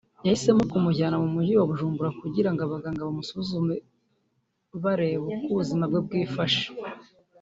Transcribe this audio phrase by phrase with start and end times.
[0.25, 3.75] yahisemo kumujyana mu mujyi wa Bujumbura kugira ngo abaganga bamusuzume
[4.83, 6.65] barebe uko ubuzima bwifashe